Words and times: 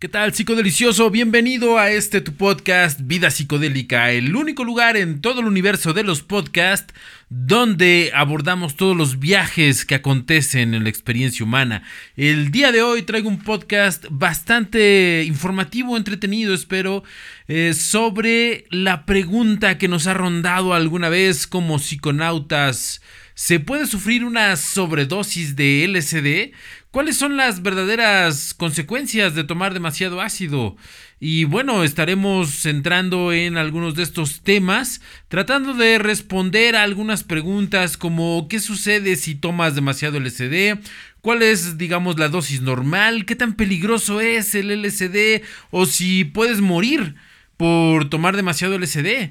¿Qué 0.00 0.08
tal, 0.08 0.32
psicodelicioso? 0.32 1.10
Bienvenido 1.10 1.76
a 1.76 1.90
este 1.90 2.22
tu 2.22 2.32
podcast 2.32 3.00
Vida 3.02 3.30
Psicodélica, 3.30 4.12
el 4.12 4.34
único 4.34 4.64
lugar 4.64 4.96
en 4.96 5.20
todo 5.20 5.40
el 5.40 5.46
universo 5.46 5.92
de 5.92 6.04
los 6.04 6.22
podcasts 6.22 6.94
donde 7.28 8.10
abordamos 8.14 8.76
todos 8.76 8.96
los 8.96 9.18
viajes 9.18 9.84
que 9.84 9.94
acontecen 9.94 10.72
en 10.72 10.84
la 10.84 10.88
experiencia 10.88 11.44
humana. 11.44 11.82
El 12.16 12.50
día 12.50 12.72
de 12.72 12.80
hoy 12.80 13.02
traigo 13.02 13.28
un 13.28 13.42
podcast 13.42 14.06
bastante 14.08 15.22
informativo, 15.26 15.98
entretenido, 15.98 16.54
espero, 16.54 17.04
eh, 17.46 17.74
sobre 17.74 18.64
la 18.70 19.04
pregunta 19.04 19.76
que 19.76 19.88
nos 19.88 20.06
ha 20.06 20.14
rondado 20.14 20.72
alguna 20.72 21.10
vez 21.10 21.46
como 21.46 21.78
psiconautas. 21.78 23.02
¿Se 23.42 23.58
puede 23.58 23.86
sufrir 23.86 24.22
una 24.26 24.54
sobredosis 24.56 25.56
de 25.56 25.86
LSD? 25.88 26.54
¿Cuáles 26.90 27.16
son 27.16 27.38
las 27.38 27.62
verdaderas 27.62 28.52
consecuencias 28.52 29.34
de 29.34 29.44
tomar 29.44 29.72
demasiado 29.72 30.20
ácido? 30.20 30.76
Y 31.20 31.44
bueno, 31.44 31.82
estaremos 31.82 32.66
entrando 32.66 33.32
en 33.32 33.56
algunos 33.56 33.94
de 33.94 34.02
estos 34.02 34.42
temas, 34.42 35.00
tratando 35.28 35.72
de 35.72 35.98
responder 35.98 36.76
a 36.76 36.82
algunas 36.82 37.24
preguntas 37.24 37.96
como 37.96 38.46
¿qué 38.46 38.60
sucede 38.60 39.16
si 39.16 39.36
tomas 39.36 39.74
demasiado 39.74 40.20
LSD? 40.20 40.78
¿Cuál 41.22 41.42
es, 41.42 41.78
digamos, 41.78 42.18
la 42.18 42.28
dosis 42.28 42.60
normal? 42.60 43.24
¿Qué 43.24 43.36
tan 43.36 43.54
peligroso 43.54 44.20
es 44.20 44.54
el 44.54 44.82
LSD? 44.82 45.42
¿O 45.70 45.86
si 45.86 46.26
puedes 46.26 46.60
morir 46.60 47.14
por 47.56 48.10
tomar 48.10 48.36
demasiado 48.36 48.78
LSD? 48.78 49.30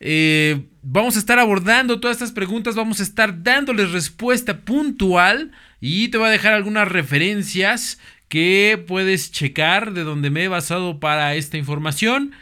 Eh, 0.00 0.68
vamos 0.82 1.16
a 1.16 1.18
estar 1.18 1.38
abordando 1.38 2.00
todas 2.00 2.16
estas 2.16 2.32
preguntas, 2.32 2.74
vamos 2.74 3.00
a 3.00 3.02
estar 3.02 3.42
dándoles 3.42 3.92
respuesta 3.92 4.60
puntual 4.60 5.52
y 5.80 6.08
te 6.08 6.18
voy 6.18 6.28
a 6.28 6.32
dejar 6.32 6.54
algunas 6.54 6.88
referencias 6.88 7.98
que 8.28 8.82
puedes 8.86 9.32
checar 9.32 9.92
de 9.92 10.04
donde 10.04 10.30
me 10.30 10.44
he 10.44 10.48
basado 10.48 11.00
para 11.00 11.34
esta 11.34 11.56
información. 11.56 12.32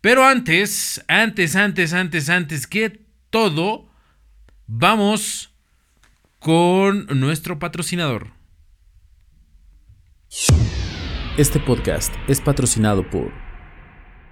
Pero 0.00 0.24
antes, 0.24 1.04
antes, 1.08 1.56
antes, 1.56 1.92
antes, 1.92 2.28
antes 2.30 2.66
que 2.66 3.00
todo, 3.30 3.88
vamos 4.66 5.52
con 6.38 7.06
nuestro 7.20 7.58
patrocinador. 7.58 8.28
Este 11.36 11.58
podcast 11.60 12.14
es 12.28 12.40
patrocinado 12.40 13.08
por 13.08 13.32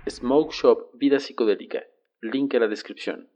Smoke 0.09 0.55
Shop 0.55 0.91
Vida 0.95 1.21
Psicodélica. 1.21 1.81
Link 2.21 2.55
en 2.55 2.61
la 2.61 2.69
descripción. 2.69 3.29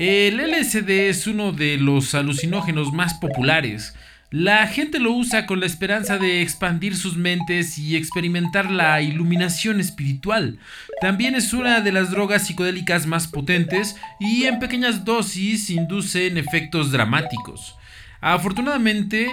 El 0.00 0.36
LSD 0.38 1.08
es 1.08 1.26
uno 1.26 1.52
de 1.52 1.76
los 1.76 2.14
alucinógenos 2.14 2.92
más 2.92 3.14
populares. 3.14 3.94
La 4.30 4.66
gente 4.66 4.98
lo 4.98 5.12
usa 5.12 5.46
con 5.46 5.60
la 5.60 5.66
esperanza 5.66 6.18
de 6.18 6.42
expandir 6.42 6.96
sus 6.96 7.16
mentes 7.16 7.78
y 7.78 7.96
experimentar 7.96 8.70
la 8.70 9.00
iluminación 9.00 9.80
espiritual. 9.80 10.58
También 11.00 11.34
es 11.34 11.52
una 11.52 11.80
de 11.80 11.92
las 11.92 12.10
drogas 12.10 12.46
psicodélicas 12.46 13.06
más 13.06 13.26
potentes 13.26 13.96
y 14.20 14.44
en 14.44 14.58
pequeñas 14.58 15.04
dosis 15.04 15.70
inducen 15.70 16.36
efectos 16.36 16.92
dramáticos. 16.92 17.76
Afortunadamente, 18.20 19.30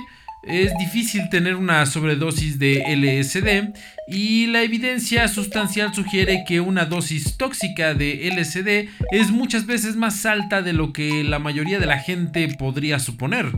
es 0.48 0.72
difícil 0.78 1.30
tener 1.30 1.56
una 1.56 1.86
sobredosis 1.86 2.60
de 2.60 2.84
LSD 2.96 3.74
y 4.08 4.48
la 4.48 4.62
evidencia 4.62 5.28
sustancial 5.28 5.94
sugiere 5.94 6.44
que 6.48 6.60
una 6.60 6.86
dosis 6.86 7.38
tóxica 7.38 7.94
de 7.94 8.30
LSD 8.30 8.90
es 9.12 9.32
muchas 9.32 9.66
veces 9.66 9.96
más 9.96 10.26
alta 10.26 10.62
de 10.62 10.74
lo 10.74 10.94
que 10.94 11.24
la 11.24 11.40
mayoría 11.40 11.80
de 11.80 11.88
la 11.88 12.00
gente 12.00 12.48
podría 12.60 13.00
suponer. 13.00 13.52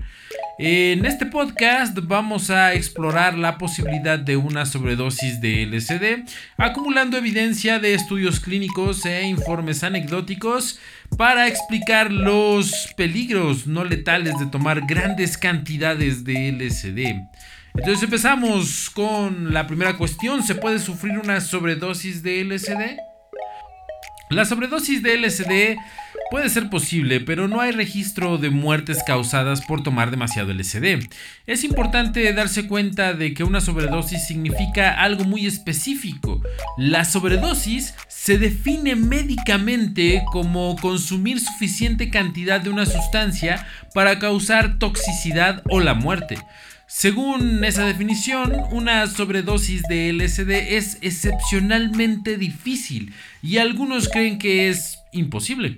En 0.59 1.05
este 1.05 1.27
podcast 1.27 1.95
vamos 2.02 2.50
a 2.50 2.73
explorar 2.73 3.38
la 3.38 3.59
posibilidad 3.59 4.17
de 4.17 4.38
una 4.38 4.66
sobredosis 4.66 5.39
de 5.39 5.67
LSD, 5.67 6.27
acumulando 6.58 7.16
evidencia 7.16 7.77
de 7.77 7.94
estudios 7.94 8.39
clínicos 8.39 9.05
e 9.05 9.22
informes 9.27 9.83
anecdóticos 9.83 10.80
para 11.15 11.48
explicar 11.48 12.11
los 12.11 12.92
peligros 12.98 13.67
no 13.67 13.83
letales 13.83 14.39
de 14.39 14.48
tomar 14.48 14.87
grandes 14.87 15.37
cantidades 15.37 16.23
de 16.23 16.52
LSD. 16.52 17.05
Entonces 17.76 18.02
empezamos 18.02 18.89
con 18.89 19.53
la 19.53 19.67
primera 19.67 19.95
cuestión, 19.95 20.42
¿se 20.42 20.55
puede 20.55 20.80
sufrir 20.80 21.20
una 21.20 21.39
sobredosis 21.39 22.23
de 22.23 22.43
LSD? 22.43 23.07
La 24.30 24.45
sobredosis 24.45 25.02
de 25.04 25.17
LSD 25.17 25.77
Puede 26.30 26.49
ser 26.49 26.70
posible, 26.70 27.21
pero 27.21 27.48
no 27.48 27.61
hay 27.61 27.71
registro 27.71 28.38
de 28.38 28.49
muertes 28.49 29.02
causadas 29.05 29.61
por 29.61 29.82
tomar 29.82 30.11
demasiado 30.11 30.54
LSD. 30.54 31.08
Es 31.45 31.64
importante 31.64 32.33
darse 32.33 32.67
cuenta 32.67 33.14
de 33.14 33.33
que 33.33 33.45
una 33.45 33.61
sobredosis 33.61 34.27
significa 34.27 35.02
algo 35.02 35.23
muy 35.23 35.45
específico. 35.45 36.42
La 36.77 37.05
sobredosis 37.05 37.93
se 38.10 38.38
define 38.38 38.98
médicamente 38.98 40.21
como 40.33 40.76
consumir 40.76 41.39
suficiente 41.39 42.09
cantidad 42.09 42.59
de 42.59 42.71
una 42.71 42.86
sustancia 42.86 43.65
para 43.94 44.20
causar 44.20 44.80
toxicidad 44.80 45.64
o 45.70 45.80
la 45.80 45.94
muerte. 45.94 46.38
Según 46.89 47.65
esa 47.65 47.86
definición, 47.86 48.53
una 48.71 49.05
sobredosis 49.08 49.83
de 49.89 50.14
LSD 50.14 50.77
es 50.77 50.98
excepcionalmente 51.02 52.37
difícil 52.37 53.14
y 53.43 53.58
algunos 53.58 54.08
creen 54.08 54.39
que 54.39 54.70
es 54.70 54.97
imposible. 55.11 55.76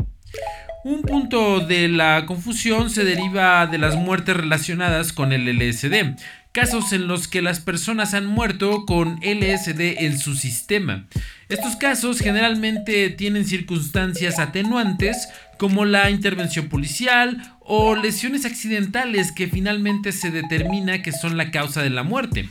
Un 0.83 1.01
punto 1.01 1.61
de 1.61 1.87
la 1.87 2.27
confusión 2.27 2.91
se 2.91 3.03
deriva 3.03 3.65
de 3.65 3.79
las 3.79 3.95
muertes 3.95 4.37
relacionadas 4.37 5.11
con 5.11 5.33
el 5.33 5.47
LSD, 5.47 6.15
casos 6.51 6.93
en 6.93 7.07
los 7.07 7.27
que 7.27 7.41
las 7.41 7.59
personas 7.59 8.13
han 8.13 8.25
muerto 8.25 8.85
con 8.85 9.19
LSD 9.21 10.03
en 10.03 10.17
su 10.19 10.35
sistema. 10.35 11.07
Estos 11.47 11.75
casos 11.75 12.19
generalmente 12.19 13.09
tienen 13.09 13.45
circunstancias 13.45 14.39
atenuantes 14.39 15.29
como 15.57 15.85
la 15.85 16.09
intervención 16.09 16.69
policial 16.69 17.57
o 17.59 17.95
lesiones 17.95 18.45
accidentales 18.45 19.31
que 19.31 19.47
finalmente 19.47 20.11
se 20.11 20.31
determina 20.31 21.01
que 21.01 21.11
son 21.11 21.37
la 21.37 21.51
causa 21.51 21.83
de 21.83 21.89
la 21.89 22.03
muerte. 22.03 22.49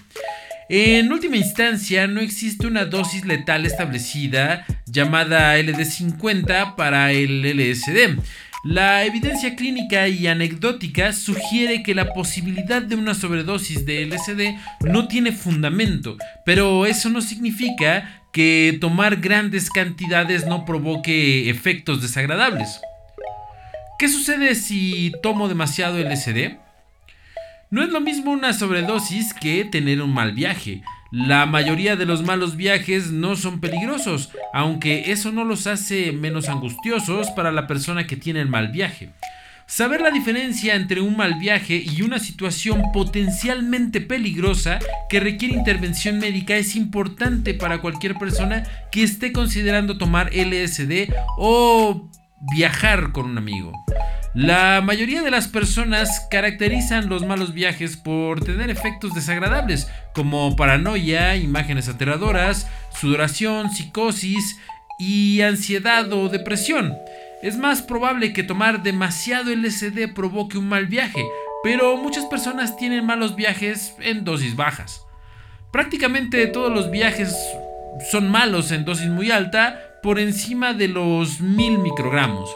En 0.70 1.10
última 1.10 1.38
instancia, 1.38 2.06
no 2.06 2.20
existe 2.20 2.66
una 2.66 2.84
dosis 2.84 3.24
letal 3.24 3.64
establecida 3.64 4.66
llamada 4.84 5.58
LD50 5.58 6.74
para 6.76 7.10
el 7.12 7.40
LSD. 7.40 8.18
La 8.64 9.04
evidencia 9.04 9.54
clínica 9.54 10.08
y 10.08 10.26
anecdótica 10.26 11.12
sugiere 11.12 11.84
que 11.84 11.94
la 11.94 12.12
posibilidad 12.12 12.82
de 12.82 12.96
una 12.96 13.14
sobredosis 13.14 13.86
de 13.86 14.04
LSD 14.04 14.58
no 14.80 15.06
tiene 15.06 15.30
fundamento, 15.30 16.16
pero 16.44 16.84
eso 16.84 17.08
no 17.08 17.20
significa 17.20 18.22
que 18.32 18.76
tomar 18.80 19.16
grandes 19.16 19.70
cantidades 19.70 20.46
no 20.46 20.64
provoque 20.64 21.48
efectos 21.48 22.02
desagradables. 22.02 22.80
¿Qué 23.96 24.08
sucede 24.08 24.56
si 24.56 25.12
tomo 25.22 25.48
demasiado 25.48 25.98
LSD? 25.98 26.56
No 27.70 27.84
es 27.84 27.90
lo 27.90 28.00
mismo 28.00 28.32
una 28.32 28.52
sobredosis 28.54 29.34
que 29.34 29.66
tener 29.66 30.02
un 30.02 30.12
mal 30.12 30.32
viaje. 30.32 30.82
La 31.10 31.46
mayoría 31.46 31.96
de 31.96 32.04
los 32.04 32.22
malos 32.22 32.56
viajes 32.56 33.10
no 33.10 33.34
son 33.34 33.60
peligrosos, 33.60 34.30
aunque 34.52 35.10
eso 35.10 35.32
no 35.32 35.44
los 35.44 35.66
hace 35.66 36.12
menos 36.12 36.50
angustiosos 36.50 37.30
para 37.30 37.50
la 37.50 37.66
persona 37.66 38.06
que 38.06 38.16
tiene 38.16 38.42
el 38.42 38.48
mal 38.48 38.68
viaje. 38.68 39.10
Saber 39.66 40.02
la 40.02 40.10
diferencia 40.10 40.74
entre 40.74 41.00
un 41.00 41.16
mal 41.16 41.38
viaje 41.38 41.82
y 41.82 42.02
una 42.02 42.18
situación 42.18 42.92
potencialmente 42.92 44.02
peligrosa 44.02 44.80
que 45.08 45.20
requiere 45.20 45.54
intervención 45.54 46.18
médica 46.18 46.56
es 46.56 46.76
importante 46.76 47.54
para 47.54 47.80
cualquier 47.80 48.14
persona 48.16 48.64
que 48.92 49.02
esté 49.02 49.32
considerando 49.32 49.96
tomar 49.96 50.30
LSD 50.34 51.10
o 51.38 52.10
viajar 52.54 53.12
con 53.12 53.26
un 53.26 53.38
amigo. 53.38 53.72
La 54.34 54.82
mayoría 54.82 55.22
de 55.22 55.30
las 55.30 55.48
personas 55.48 56.26
caracterizan 56.30 57.08
los 57.08 57.24
malos 57.24 57.54
viajes 57.54 57.96
por 57.96 58.44
tener 58.44 58.68
efectos 58.68 59.14
desagradables, 59.14 59.88
como 60.14 60.54
paranoia, 60.54 61.36
imágenes 61.36 61.88
aterradoras, 61.88 62.68
sudoración, 62.92 63.70
psicosis 63.70 64.58
y 64.98 65.40
ansiedad 65.40 66.12
o 66.12 66.28
depresión. 66.28 66.94
Es 67.42 67.56
más 67.56 67.82
probable 67.82 68.32
que 68.32 68.42
tomar 68.42 68.82
demasiado 68.82 69.50
LSD 69.54 70.12
provoque 70.14 70.58
un 70.58 70.68
mal 70.68 70.86
viaje, 70.86 71.24
pero 71.62 71.96
muchas 71.96 72.26
personas 72.26 72.76
tienen 72.76 73.06
malos 73.06 73.34
viajes 73.34 73.94
en 74.00 74.24
dosis 74.24 74.56
bajas. 74.56 75.02
Prácticamente 75.72 76.46
todos 76.48 76.72
los 76.72 76.90
viajes 76.90 77.34
son 78.10 78.28
malos 78.30 78.72
en 78.72 78.84
dosis 78.84 79.08
muy 79.08 79.30
alta, 79.30 79.87
por 80.02 80.18
encima 80.18 80.74
de 80.74 80.88
los 80.88 81.40
mil 81.40 81.78
microgramos. 81.78 82.50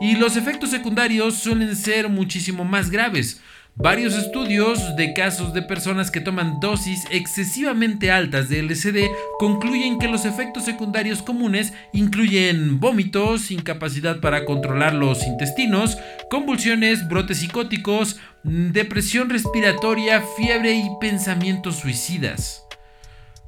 Y 0.00 0.16
los 0.16 0.36
efectos 0.36 0.70
secundarios 0.70 1.34
suelen 1.34 1.74
ser 1.76 2.08
muchísimo 2.08 2.64
más 2.64 2.90
graves. 2.90 3.40
Varios 3.80 4.14
estudios 4.14 4.96
de 4.96 5.14
casos 5.14 5.54
de 5.54 5.62
personas 5.62 6.10
que 6.10 6.20
toman 6.20 6.58
dosis 6.58 7.04
excesivamente 7.12 8.10
altas 8.10 8.48
de 8.48 8.60
LSD 8.60 9.08
concluyen 9.38 10.00
que 10.00 10.08
los 10.08 10.24
efectos 10.24 10.64
secundarios 10.64 11.22
comunes 11.22 11.72
incluyen 11.92 12.80
vómitos, 12.80 13.52
incapacidad 13.52 14.18
para 14.18 14.44
controlar 14.44 14.94
los 14.94 15.24
intestinos, 15.24 15.96
convulsiones, 16.28 17.06
brotes 17.06 17.38
psicóticos, 17.38 18.18
depresión 18.42 19.30
respiratoria, 19.30 20.24
fiebre 20.36 20.74
y 20.74 20.88
pensamientos 21.00 21.76
suicidas. 21.76 22.64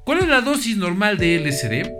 ¿Cuál 0.05 0.21
es 0.21 0.29
la 0.29 0.43
dosis 0.43 0.77
normal 0.77 1.19
de 1.19 1.41
LSD? 1.41 2.00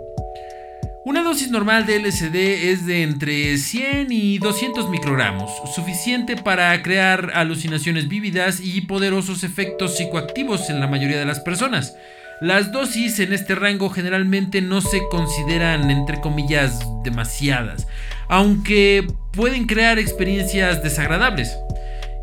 Una 1.03 1.23
dosis 1.23 1.49
normal 1.49 1.87
de 1.87 1.97
LSD 1.97 2.69
es 2.69 2.85
de 2.85 3.01
entre 3.01 3.57
100 3.57 4.11
y 4.11 4.37
200 4.37 4.87
microgramos, 4.91 5.49
suficiente 5.73 6.37
para 6.37 6.79
crear 6.83 7.31
alucinaciones 7.33 8.07
vívidas 8.07 8.59
y 8.63 8.81
poderosos 8.81 9.43
efectos 9.43 9.97
psicoactivos 9.97 10.69
en 10.69 10.79
la 10.79 10.85
mayoría 10.85 11.17
de 11.17 11.25
las 11.25 11.39
personas. 11.39 11.95
Las 12.39 12.71
dosis 12.71 13.19
en 13.19 13.33
este 13.33 13.55
rango 13.55 13.89
generalmente 13.89 14.61
no 14.61 14.79
se 14.79 15.01
consideran, 15.09 15.89
entre 15.89 16.21
comillas, 16.21 16.79
demasiadas, 17.03 17.87
aunque 18.29 19.07
pueden 19.31 19.65
crear 19.65 19.97
experiencias 19.97 20.83
desagradables. 20.83 21.51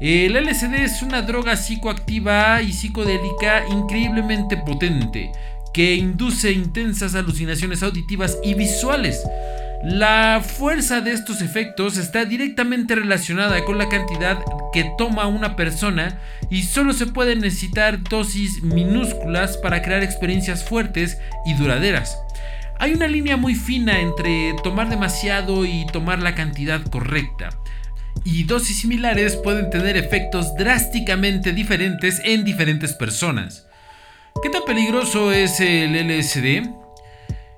El 0.00 0.36
LSD 0.36 0.84
es 0.84 1.02
una 1.02 1.22
droga 1.22 1.56
psicoactiva 1.56 2.62
y 2.62 2.72
psicodélica 2.72 3.64
increíblemente 3.69 4.56
potente 4.56 5.32
que 5.72 5.94
induce 5.94 6.52
intensas 6.52 7.14
alucinaciones 7.14 7.82
auditivas 7.82 8.38
y 8.42 8.54
visuales. 8.54 9.22
La 9.84 10.42
fuerza 10.44 11.00
de 11.00 11.12
estos 11.12 11.40
efectos 11.40 11.98
está 11.98 12.24
directamente 12.24 12.96
relacionada 12.96 13.64
con 13.64 13.78
la 13.78 13.88
cantidad 13.88 14.38
que 14.72 14.90
toma 14.98 15.28
una 15.28 15.54
persona 15.54 16.18
y 16.50 16.64
solo 16.64 16.92
se 16.92 17.06
pueden 17.06 17.40
necesitar 17.40 18.02
dosis 18.02 18.60
minúsculas 18.62 19.56
para 19.56 19.80
crear 19.80 20.02
experiencias 20.02 20.64
fuertes 20.64 21.18
y 21.46 21.54
duraderas. 21.54 22.18
Hay 22.80 22.92
una 22.92 23.06
línea 23.06 23.36
muy 23.36 23.54
fina 23.54 24.00
entre 24.00 24.54
tomar 24.64 24.88
demasiado 24.88 25.64
y 25.64 25.86
tomar 25.92 26.20
la 26.20 26.34
cantidad 26.34 26.82
correcta. 26.82 27.50
Y 28.24 28.44
dosis 28.44 28.80
similares 28.80 29.36
pueden 29.36 29.70
tener 29.70 29.96
efectos 29.96 30.56
drásticamente 30.56 31.52
diferentes 31.52 32.20
en 32.24 32.44
diferentes 32.44 32.94
personas. 32.94 33.67
¿Qué 34.40 34.50
tan 34.50 34.64
peligroso 34.64 35.32
es 35.32 35.58
el 35.58 35.94
LSD? 35.94 36.69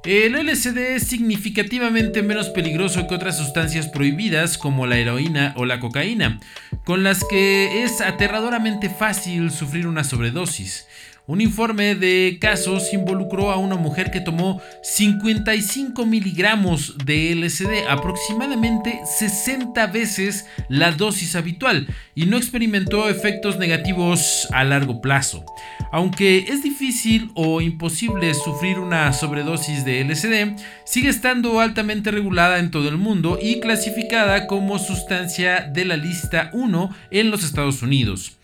El 0.04 0.32
LSD 0.32 0.78
es 0.94 1.08
significativamente 1.08 2.22
menos 2.22 2.48
peligroso 2.48 3.06
que 3.06 3.14
otras 3.14 3.36
sustancias 3.36 3.86
prohibidas 3.86 4.56
como 4.56 4.86
la 4.86 4.96
heroína 4.96 5.52
o 5.58 5.66
la 5.66 5.78
cocaína, 5.78 6.40
con 6.84 7.02
las 7.02 7.22
que 7.24 7.82
es 7.82 8.00
aterradoramente 8.00 8.88
fácil 8.88 9.50
sufrir 9.50 9.86
una 9.86 10.04
sobredosis. 10.04 10.86
Un 11.30 11.40
informe 11.40 11.94
de 11.94 12.38
casos 12.40 12.92
involucró 12.92 13.52
a 13.52 13.56
una 13.56 13.76
mujer 13.76 14.10
que 14.10 14.20
tomó 14.20 14.60
55 14.82 16.04
miligramos 16.04 16.98
de 17.04 17.36
LSD, 17.36 17.88
aproximadamente 17.88 18.98
60 19.16 19.86
veces 19.86 20.46
la 20.68 20.90
dosis 20.90 21.36
habitual, 21.36 21.86
y 22.16 22.26
no 22.26 22.36
experimentó 22.36 23.08
efectos 23.08 23.58
negativos 23.58 24.48
a 24.50 24.64
largo 24.64 25.00
plazo. 25.00 25.44
Aunque 25.92 26.46
es 26.48 26.64
difícil 26.64 27.30
o 27.36 27.60
imposible 27.60 28.34
sufrir 28.34 28.80
una 28.80 29.12
sobredosis 29.12 29.84
de 29.84 30.02
LSD, 30.02 30.60
sigue 30.84 31.10
estando 31.10 31.60
altamente 31.60 32.10
regulada 32.10 32.58
en 32.58 32.72
todo 32.72 32.88
el 32.88 32.96
mundo 32.96 33.38
y 33.40 33.60
clasificada 33.60 34.48
como 34.48 34.80
sustancia 34.80 35.60
de 35.60 35.84
la 35.84 35.96
lista 35.96 36.50
1 36.54 36.90
en 37.12 37.30
los 37.30 37.44
Estados 37.44 37.82
Unidos. 37.82 38.36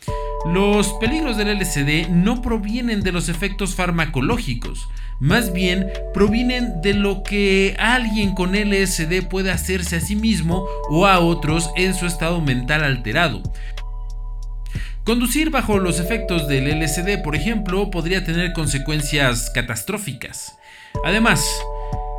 Los 0.52 0.92
peligros 0.94 1.36
del 1.36 1.58
LSD 1.58 2.08
no 2.08 2.40
provienen 2.40 3.02
de 3.02 3.10
los 3.10 3.28
efectos 3.28 3.74
farmacológicos, 3.74 4.88
más 5.18 5.52
bien 5.52 5.88
provienen 6.14 6.80
de 6.82 6.94
lo 6.94 7.22
que 7.24 7.74
alguien 7.78 8.34
con 8.34 8.54
LSD 8.54 9.26
puede 9.28 9.50
hacerse 9.50 9.96
a 9.96 10.00
sí 10.00 10.14
mismo 10.14 10.66
o 10.88 11.06
a 11.06 11.18
otros 11.18 11.70
en 11.76 11.94
su 11.94 12.06
estado 12.06 12.40
mental 12.40 12.84
alterado. 12.84 13.42
Conducir 15.04 15.50
bajo 15.50 15.78
los 15.78 16.00
efectos 16.00 16.46
del 16.48 16.80
LSD, 16.80 17.22
por 17.22 17.34
ejemplo, 17.34 17.90
podría 17.90 18.24
tener 18.24 18.52
consecuencias 18.52 19.50
catastróficas. 19.50 20.56
Además, 21.04 21.44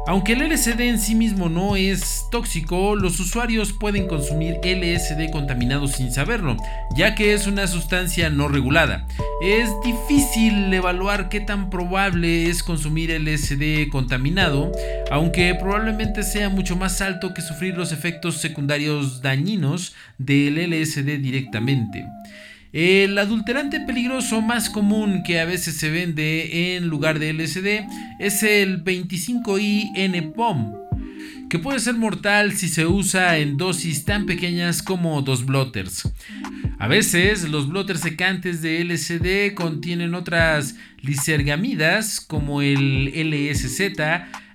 aunque 0.08 0.34
el 0.34 0.50
LSD 0.50 0.80
en 0.80 1.00
sí 1.00 1.16
mismo 1.16 1.50
no 1.50 1.76
es 1.76 2.28
tóxico, 2.32 2.96
los 2.96 3.20
usuarios 3.20 3.74
pueden 3.74 4.08
consumir 4.08 4.56
LSD 4.64 5.30
contaminado 5.32 5.88
sin 5.88 6.14
saberlo, 6.14 6.56
ya 6.96 7.14
que 7.14 7.34
es 7.34 7.46
una 7.46 7.68
sustancia 7.68 8.30
no 8.30 8.48
regulada. 8.48 9.06
Es 9.42 9.70
difícil 9.84 10.74
evaluar 10.74 11.28
qué 11.28 11.42
tan 11.42 11.70
probable 11.70 12.50
es 12.50 12.64
consumir 12.64 13.12
LSD 13.12 13.90
contaminado, 13.92 14.72
aunque 15.12 15.54
probablemente 15.56 16.24
sea 16.24 16.48
mucho 16.48 16.78
más 16.78 17.02
alto 17.02 17.34
que 17.34 17.42
sufrir 17.42 17.76
los 17.76 17.92
efectos 17.92 18.38
secundarios 18.38 19.22
dañinos 19.22 19.94
del 20.18 20.56
LSD 20.72 21.20
directamente. 21.20 22.06
El 22.74 23.18
adulterante 23.18 23.80
peligroso 23.80 24.42
más 24.42 24.70
común 24.70 25.24
que 25.24 25.40
a 25.40 25.46
veces 25.46 25.78
se 25.78 25.90
vende 25.90 26.76
en 26.76 26.88
lugar 26.88 27.18
de 27.18 27.32
LSD 27.34 27.88
es 28.20 28.44
el 28.44 28.84
25I-N-POM, 28.84 30.74
que 31.50 31.60
puede 31.60 31.80
ser 31.80 31.94
mortal 31.94 32.52
si 32.54 32.68
se 32.68 32.86
usa 32.86 33.38
en 33.38 33.56
dosis 33.56 34.04
tan 34.04 34.26
pequeñas 34.26 34.84
como 34.84 35.22
dos 35.22 35.46
blotters. 35.46 36.12
A 36.78 36.88
veces 36.88 37.48
los 37.50 37.70
blotters 37.70 38.02
secantes 38.02 38.62
de 38.62 38.84
LSD 38.84 39.56
contienen 39.56 40.14
otras 40.14 40.76
lisergamidas 41.02 42.20
como 42.20 42.62
el 42.62 43.14
LSZ, 43.16 43.80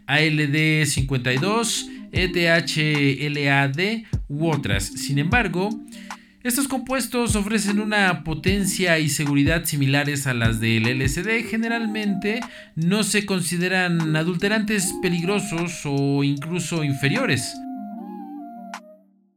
ALD52, 0.07 1.89
ETHLAD 2.13 3.81
u 4.29 4.51
otras. 4.51 4.85
Sin 4.85 5.19
embargo, 5.19 5.71
estos 6.45 6.67
compuestos 6.67 7.37
ofrecen 7.37 7.79
una 7.79 8.25
potencia 8.25 8.99
y 8.99 9.09
seguridad 9.09 9.65
similares 9.65 10.27
a 10.27 10.35
las 10.35 10.59
del 10.59 10.85
LSD. 10.85 11.49
Generalmente 11.49 12.41
no 12.75 13.05
se 13.05 13.25
consideran 13.27 14.17
adulterantes 14.17 14.93
peligrosos 15.03 15.83
o 15.85 16.25
incluso 16.25 16.83
inferiores. 16.83 17.55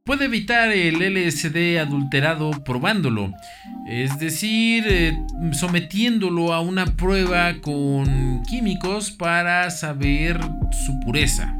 Puede 0.03 0.25
evitar 0.25 0.71
el 0.71 1.01
LSD 1.01 1.79
adulterado 1.79 2.51
probándolo, 2.63 3.33
es 3.87 4.17
decir, 4.19 4.83
eh, 4.87 5.17
sometiéndolo 5.53 6.53
a 6.53 6.61
una 6.61 6.85
prueba 6.95 7.59
con 7.61 8.43
químicos 8.43 9.09
para 9.09 9.69
saber 9.71 10.39
su 10.85 10.99
pureza. 10.99 11.55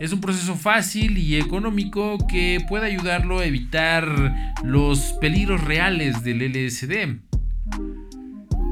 Es 0.00 0.12
un 0.12 0.20
proceso 0.20 0.54
fácil 0.54 1.18
y 1.18 1.36
económico 1.36 2.18
que 2.28 2.64
puede 2.68 2.86
ayudarlo 2.86 3.40
a 3.40 3.46
evitar 3.46 4.54
los 4.62 5.14
peligros 5.20 5.64
reales 5.64 6.22
del 6.22 6.38
LSD. 6.38 7.16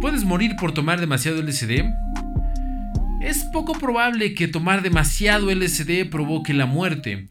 ¿Puedes 0.00 0.24
morir 0.24 0.54
por 0.60 0.72
tomar 0.72 1.00
demasiado 1.00 1.42
LSD? 1.42 1.84
Es 3.20 3.42
poco 3.52 3.72
probable 3.72 4.34
que 4.34 4.46
tomar 4.46 4.82
demasiado 4.82 5.52
LSD 5.52 6.08
provoque 6.08 6.54
la 6.54 6.66
muerte, 6.66 7.26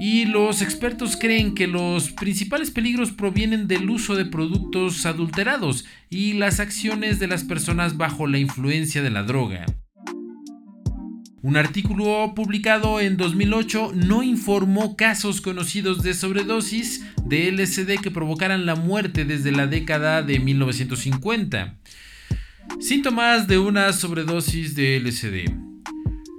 y 0.00 0.24
los 0.24 0.60
expertos 0.60 1.16
creen 1.16 1.54
que 1.54 1.68
los 1.68 2.10
principales 2.10 2.72
peligros 2.72 3.12
provienen 3.12 3.68
del 3.68 3.88
uso 3.88 4.16
de 4.16 4.24
productos 4.24 5.06
adulterados 5.06 5.84
y 6.10 6.32
las 6.32 6.58
acciones 6.58 7.20
de 7.20 7.28
las 7.28 7.44
personas 7.44 7.96
bajo 7.96 8.26
la 8.26 8.38
influencia 8.38 9.00
de 9.00 9.10
la 9.10 9.22
droga. 9.22 9.64
Un 11.40 11.56
artículo 11.56 12.32
publicado 12.34 12.98
en 12.98 13.16
2008 13.16 13.92
no 13.94 14.24
informó 14.24 14.96
casos 14.96 15.40
conocidos 15.40 16.02
de 16.02 16.14
sobredosis 16.14 17.04
de 17.24 17.52
LSD 17.52 18.00
que 18.02 18.10
provocaran 18.10 18.66
la 18.66 18.74
muerte 18.74 19.24
desde 19.24 19.52
la 19.52 19.68
década 19.68 20.22
de 20.22 20.40
1950. 20.40 21.76
Síntomas 22.80 23.46
de 23.46 23.58
una 23.58 23.92
sobredosis 23.92 24.74
de 24.74 24.98
LSD. 24.98 25.52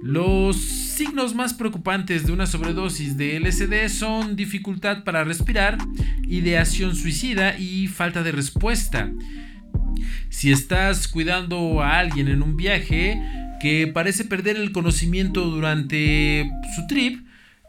Los 0.02 0.56
signos 0.58 1.34
más 1.34 1.54
preocupantes 1.54 2.26
de 2.26 2.32
una 2.32 2.46
sobredosis 2.46 3.16
de 3.16 3.40
LSD 3.40 3.88
son 3.88 4.36
dificultad 4.36 5.02
para 5.02 5.24
respirar, 5.24 5.78
ideación 6.28 6.94
suicida 6.94 7.58
y 7.58 7.86
falta 7.86 8.22
de 8.22 8.32
respuesta. 8.32 9.10
Si 10.28 10.52
estás 10.52 11.08
cuidando 11.08 11.82
a 11.82 11.98
alguien 11.98 12.28
en 12.28 12.42
un 12.42 12.56
viaje, 12.56 13.20
que 13.60 13.86
parece 13.86 14.24
perder 14.24 14.56
el 14.56 14.72
conocimiento 14.72 15.44
durante 15.44 16.50
su 16.74 16.86
trip, 16.86 17.24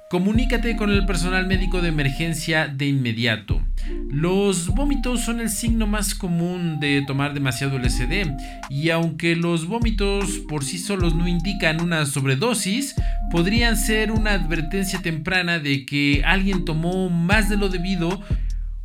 comunícate 0.10 0.75
con 0.75 0.89
el 0.89 1.05
personal 1.05 1.48
médico 1.48 1.81
de 1.81 1.89
emergencia 1.89 2.67
de 2.67 2.88
inmediato. 2.88 3.62
Los 4.10 4.67
vómitos 4.67 5.21
son 5.21 5.39
el 5.39 5.50
signo 5.50 5.88
más 5.88 6.15
común 6.15 6.79
de 6.79 7.03
tomar 7.07 7.33
demasiado 7.33 7.77
LSD 7.77 8.31
y 8.69 8.89
aunque 8.89 9.36
los 9.36 9.67
vómitos 9.67 10.39
por 10.50 10.63
sí 10.63 10.77
solos 10.79 11.15
no 11.15 11.27
indican 11.27 11.81
una 11.81 12.05
sobredosis, 12.05 12.95
podrían 13.31 13.77
ser 13.77 14.12
una 14.12 14.31
advertencia 14.33 15.01
temprana 15.01 15.60
de 15.60 15.86
que 15.86 16.24
alguien 16.25 16.65
tomó 16.65 17.10
más 17.10 17.50
de 17.50 17.57
lo 17.57 17.69
debido 17.69 18.21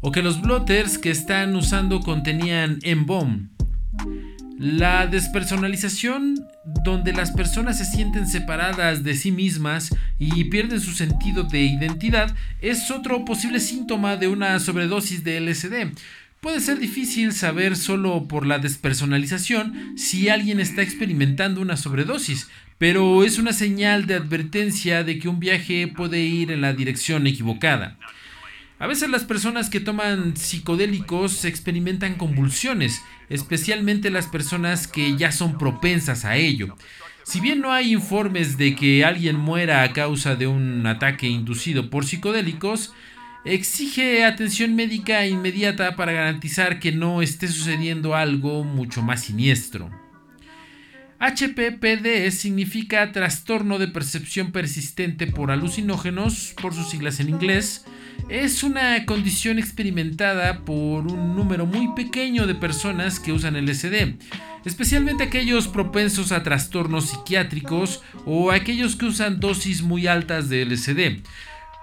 o 0.01 0.13
que 0.13 0.23
los 0.23 0.41
blotters 0.41 0.99
que 0.99 1.11
están 1.11 1.57
usando 1.57 2.01
contenían 2.01 2.79
embalm. 2.83 3.51
La 4.59 5.07
despersonalización, 5.07 6.47
donde 6.65 7.13
las 7.13 7.31
personas 7.31 7.77
se 7.77 7.85
sienten 7.85 8.27
separadas 8.27 9.05
de 9.05 9.15
sí 9.15 9.31
mismas 9.31 9.95
y 10.19 10.45
pierden 10.45 10.81
su 10.81 10.93
sentido 10.93 11.43
de 11.43 11.61
identidad, 11.61 12.35
es 12.63 12.91
otro 12.91 13.27
posible 13.27 13.61
síntoma 13.61 14.17
de 14.17 14.29
una 14.29 14.59
sobredosis 14.59 15.23
de 15.25 15.41
LSD. 15.41 15.93
Puede 16.41 16.61
ser 16.61 16.79
difícil 16.79 17.33
saber 17.33 17.77
solo 17.77 18.29
por 18.29 18.47
la 18.47 18.59
despersonalización 18.59 19.99
si 19.99 20.31
alguien 20.31 20.59
está 20.59 20.81
experimentando 20.81 21.61
una 21.61 21.77
sobredosis, 21.77 22.49
pero 22.79 23.25
es 23.25 23.39
una 23.39 23.53
señal 23.53 24.07
de 24.07 24.15
advertencia 24.15 25.05
de 25.05 25.19
que 25.19 25.29
un 25.29 25.39
viaje 25.39 25.87
puede 25.87 26.21
ir 26.21 26.51
en 26.51 26.63
la 26.63 26.73
dirección 26.73 27.27
equivocada. 27.27 27.99
A 28.79 28.87
veces 28.87 29.09
las 29.09 29.25
personas 29.25 29.71
que 29.71 29.81
toman 29.81 30.37
psicodélicos 30.37 31.47
experimentan 31.47 32.17
convulsiones, 32.17 33.03
especialmente 33.31 34.11
las 34.11 34.27
personas 34.27 34.87
que 34.87 35.17
ya 35.17 35.33
son 35.33 35.57
propensas 35.57 36.27
a 36.27 36.37
ello. 36.37 36.77
Si 37.23 37.41
bien 37.41 37.61
no 37.61 37.73
hay 37.73 37.95
informes 37.95 38.59
de 38.59 38.77
que 38.77 39.05
alguien 39.05 39.37
muera 39.37 39.83
a 39.83 39.93
causa 39.95 40.37
de 40.37 40.47
un 40.47 40.87
ataque 40.87 41.27
inducido 41.27 41.89
por 41.89 42.05
psicodélicos, 42.05 42.93
exige 43.47 44.25
atención 44.25 44.77
médica 44.77 45.27
inmediata 45.27 45.97
para 45.97 46.13
garantizar 46.13 46.79
que 46.79 46.93
no 46.93 47.23
esté 47.23 47.49
sucediendo 47.49 48.15
algo 48.15 48.63
mucho 48.63 49.01
más 49.01 49.25
siniestro. 49.25 49.91
HPPD 51.19 52.31
significa 52.31 53.11
trastorno 53.11 53.79
de 53.79 53.89
percepción 53.89 54.53
persistente 54.53 55.27
por 55.27 55.51
alucinógenos, 55.51 56.55
por 56.61 56.75
sus 56.75 56.91
siglas 56.91 57.21
en 57.21 57.31
inglés. 57.31 57.87
Es 58.29 58.63
una 58.63 59.07
condición 59.07 59.59
experimentada 59.59 60.65
por 60.65 61.07
un 61.07 61.35
número 61.35 61.65
muy 61.65 61.89
pequeño 61.95 62.47
de 62.47 62.55
personas 62.55 63.19
que 63.19 63.33
usan 63.33 63.57
LSD, 63.57 64.17
especialmente 64.67 65.25
aquellos 65.25 65.69
propensos 65.69 66.33
a 66.33 66.43
trastornos 66.43 67.11
psiquiátricos 67.11 68.03
o 68.27 68.51
aquellos 68.51 68.97
que 68.97 69.07
usan 69.07 69.41
dosis 69.41 69.83
muy 69.83 70.07
altas 70.07 70.51
de 70.51 70.67
LSD. 70.67 71.23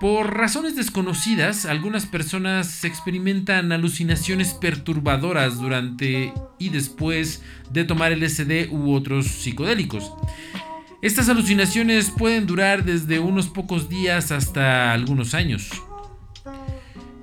Por 0.04 0.36
razones 0.36 0.76
desconocidas, 0.76 1.66
algunas 1.66 2.06
personas 2.06 2.84
experimentan 2.84 3.72
alucinaciones 3.72 4.54
perturbadoras 4.54 5.60
durante 5.60 6.34
y 6.60 6.68
después 6.68 7.42
de 7.72 7.86
tomar 7.86 8.12
LSD 8.12 8.68
u 8.70 8.92
otros 8.92 9.28
psicodélicos. 9.28 10.12
Estas 11.02 11.30
alucinaciones 11.30 12.12
pueden 12.12 12.46
durar 12.46 12.84
desde 12.84 13.20
unos 13.20 13.48
pocos 13.48 13.88
días 13.88 14.34
hasta 14.34 14.92
algunos 14.92 15.34
años. 15.34 15.70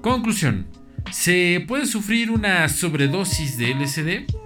Conclusión. 0.00 0.66
¿Se 1.12 1.62
puede 1.68 1.84
sufrir 1.84 2.30
una 2.30 2.66
sobredosis 2.70 3.58
de 3.58 3.74
LSD? 3.74 4.40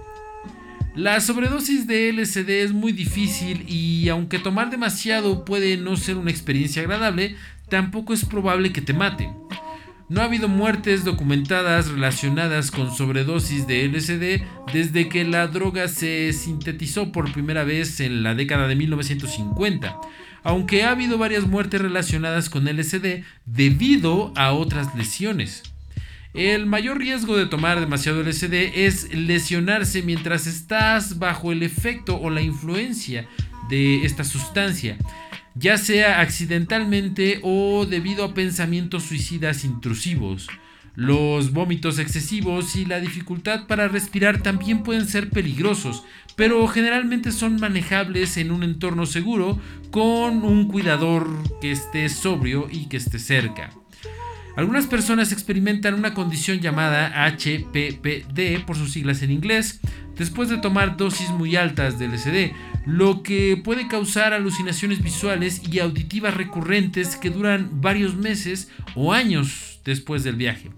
La 0.95 1.19
sobredosis 1.19 1.87
de 1.87 2.13
LSD 2.13 2.63
es 2.63 2.71
muy 2.71 2.93
difícil 2.93 3.65
y 3.67 4.07
aunque 4.07 4.39
tomar 4.39 4.69
demasiado 4.69 5.43
puede 5.43 5.75
no 5.75 5.97
ser 5.97 6.15
una 6.15 6.31
experiencia 6.31 6.81
agradable, 6.81 7.35
tampoco 7.69 8.13
es 8.13 8.25
probable 8.25 8.71
que 8.71 8.81
te 8.81 8.93
mate. 8.93 9.29
No 10.07 10.21
ha 10.21 10.25
habido 10.25 10.47
muertes 10.47 11.03
documentadas 11.03 11.89
relacionadas 11.89 12.69
con 12.69 12.95
sobredosis 12.95 13.65
de 13.65 13.87
LSD 13.87 14.43
desde 14.71 15.09
que 15.09 15.23
la 15.23 15.47
droga 15.47 15.87
se 15.87 16.31
sintetizó 16.31 17.11
por 17.11 17.31
primera 17.31 17.63
vez 17.63 17.99
en 17.99 18.21
la 18.21 18.35
década 18.35 18.67
de 18.67 18.75
1950, 18.75 19.99
aunque 20.43 20.83
ha 20.83 20.91
habido 20.91 21.17
varias 21.17 21.47
muertes 21.47 21.81
relacionadas 21.81 22.51
con 22.51 22.65
LSD 22.65 23.23
debido 23.47 24.31
a 24.35 24.51
otras 24.51 24.93
lesiones. 24.93 25.63
El 26.35 26.67
mayor 26.67 26.99
riesgo 26.99 27.35
de 27.35 27.47
tomar 27.47 27.79
demasiado 27.79 28.21
LSD 28.21 28.85
es 28.85 29.11
lesionarse 29.11 30.03
mientras 30.03 30.45
estás 30.45 31.17
bajo 31.17 31.51
el 31.51 31.63
efecto 31.63 32.19
o 32.19 32.29
la 32.29 32.41
influencia 32.41 33.27
de 33.69 34.05
esta 34.05 34.23
sustancia 34.23 34.97
ya 35.55 35.77
sea 35.77 36.19
accidentalmente 36.19 37.39
o 37.41 37.85
debido 37.85 38.25
a 38.25 38.33
pensamientos 38.33 39.03
suicidas 39.03 39.63
intrusivos. 39.63 40.47
Los 40.95 41.51
vómitos 41.51 41.99
excesivos 41.99 42.75
y 42.75 42.85
la 42.85 42.99
dificultad 42.99 43.67
para 43.67 43.87
respirar 43.87 44.41
también 44.41 44.83
pueden 44.83 45.07
ser 45.07 45.29
peligrosos, 45.29 46.03
pero 46.35 46.65
generalmente 46.67 47.31
son 47.31 47.59
manejables 47.59 48.37
en 48.37 48.51
un 48.51 48.63
entorno 48.63 49.05
seguro 49.05 49.59
con 49.91 50.43
un 50.43 50.67
cuidador 50.67 51.27
que 51.59 51.71
esté 51.71 52.07
sobrio 52.09 52.67
y 52.71 52.87
que 52.87 52.97
esté 52.97 53.19
cerca. 53.19 53.71
Algunas 54.55 54.87
personas 54.87 55.33
experimentan 55.33 55.95
una 55.95 56.13
condición 56.13 56.61
llamada 56.61 57.25
HPPD 57.27 58.65
por 58.65 58.77
sus 58.77 58.93
siglas 58.93 59.21
en 59.21 59.31
inglés 59.31 59.81
después 60.17 60.47
de 60.47 60.57
tomar 60.57 60.95
dosis 60.95 61.29
muy 61.31 61.57
altas 61.57 61.99
de 61.99 62.07
LSD, 62.07 62.53
lo 62.85 63.23
que 63.23 63.57
puede 63.57 63.87
causar 63.87 64.33
alucinaciones 64.33 65.01
visuales 65.01 65.61
y 65.71 65.79
auditivas 65.79 66.35
recurrentes 66.35 67.15
que 67.15 67.29
duran 67.29 67.81
varios 67.81 68.15
meses 68.15 68.69
o 68.95 69.13
años 69.13 69.79
después 69.83 70.23
del 70.23 70.35
viaje. 70.35 70.69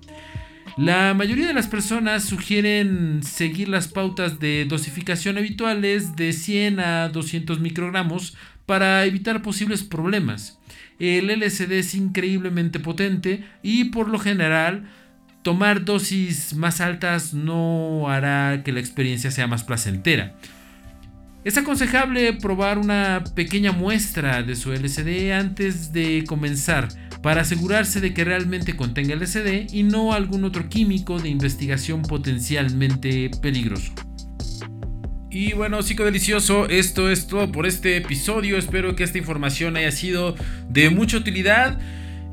La 0.77 1.15
mayoría 1.15 1.47
de 1.47 1.55
las 1.55 1.67
personas 1.67 2.23
sugieren 2.23 3.23
seguir 3.23 3.67
las 3.67 3.87
pautas 3.87 4.39
de 4.39 4.65
dosificación 4.65 5.37
habituales 5.37 6.15
de 6.15 6.33
100 6.33 6.79
a 6.79 7.09
200 7.09 7.59
microgramos 7.59 8.37
para 8.67 9.03
evitar 9.05 9.41
posibles 9.41 9.83
problemas. 9.83 10.59
El 10.99 11.29
LSD 11.31 11.71
es 11.73 11.95
increíblemente 11.95 12.79
potente 12.79 13.43
y 13.63 13.85
por 13.85 14.07
lo 14.07 14.19
general 14.19 14.87
tomar 15.41 15.83
dosis 15.83 16.53
más 16.53 16.79
altas 16.79 17.33
no 17.33 18.09
hará 18.09 18.61
que 18.63 18.71
la 18.71 18.79
experiencia 18.79 19.31
sea 19.31 19.47
más 19.47 19.63
placentera. 19.63 20.35
Es 21.47 21.55
aconsejable 21.57 22.33
probar 22.33 22.77
una 22.77 23.23
pequeña 23.33 23.71
muestra 23.71 24.43
de 24.43 24.53
su 24.53 24.73
LSD 24.73 25.31
antes 25.31 25.93
de 25.93 26.25
comenzar 26.27 26.89
para 27.21 27.39
asegurarse 27.39 28.01
de 28.01 28.13
que 28.13 28.25
realmente 28.25 28.75
contenga 28.75 29.15
LSD 29.15 29.73
y 29.73 29.83
no 29.83 30.11
algún 30.11 30.43
otro 30.43 30.67
químico 30.67 31.19
de 31.19 31.29
investigación 31.29 32.01
potencialmente 32.01 33.31
peligroso. 33.41 33.93
Y 35.31 35.53
bueno, 35.53 35.79
delicioso, 36.03 36.67
esto 36.67 37.09
es 37.09 37.27
todo 37.27 37.49
por 37.49 37.65
este 37.65 37.95
episodio. 37.95 38.57
Espero 38.57 38.97
que 38.97 39.05
esta 39.05 39.17
información 39.17 39.77
haya 39.77 39.91
sido 39.93 40.35
de 40.67 40.89
mucha 40.89 41.15
utilidad. 41.15 41.79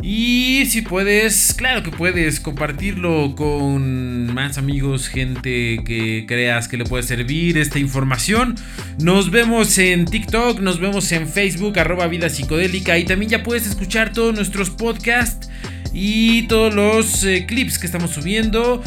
Y 0.07 0.67
si 0.67 0.83
puedes, 0.83 1.55
claro 1.55 1.83
que 1.83 1.91
puedes 1.91 2.39
compartirlo 2.39 3.35
con 3.35 4.35
más 4.35 4.59
amigos, 4.59 5.09
gente 5.09 5.83
que 5.83 6.27
creas 6.29 6.69
que 6.69 6.77
le 6.77 6.85
puede 6.85 7.03
servir 7.03 7.57
esta 7.57 7.79
información. 7.79 8.55
Nos 8.99 9.31
vemos 9.31 9.79
en 9.79 10.05
TikTok, 10.05 10.61
nos 10.61 10.79
vemos 10.79 11.11
en 11.13 11.27
Facebook, 11.27 11.79
arroba 11.79 12.07
vida 12.07 12.29
psicodélica. 12.29 12.99
Y 12.99 13.05
también 13.05 13.31
ya 13.31 13.43
puedes 13.43 13.67
escuchar 13.67 14.13
todos 14.13 14.35
nuestros 14.35 14.69
podcasts 14.69 15.49
y 15.95 16.43
todos 16.49 16.75
los 16.75 17.25
eh, 17.25 17.47
clips 17.49 17.79
que 17.79 17.87
estamos 17.87 18.11
subiendo. 18.11 18.83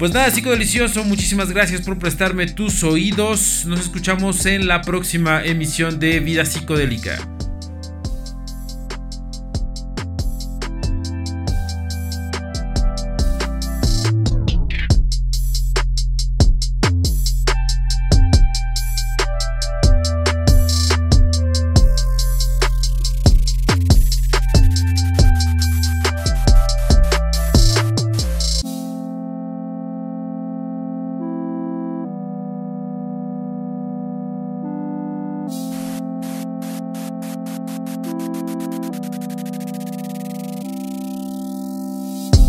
Pues 0.00 0.12
nada, 0.12 0.30
delicioso, 0.30 1.04
muchísimas 1.04 1.52
gracias 1.52 1.82
por 1.82 1.96
prestarme 2.00 2.48
tus 2.48 2.82
oídos. 2.82 3.66
Nos 3.66 3.78
escuchamos 3.82 4.44
en 4.46 4.66
la 4.66 4.82
próxima 4.82 5.44
emisión 5.44 6.00
de 6.00 6.18
Vida 6.18 6.44
Psicodélica. 6.44 7.35